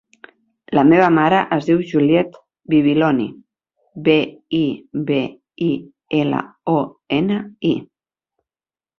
[0.77, 2.39] La meva mare es diu Juliette
[2.73, 3.27] Bibiloni:
[4.07, 4.15] be,
[4.59, 4.61] i,
[5.11, 5.19] be,
[5.67, 5.67] i,
[6.21, 6.41] ela,
[6.73, 6.79] o,
[7.19, 7.39] ena,
[7.73, 7.75] i.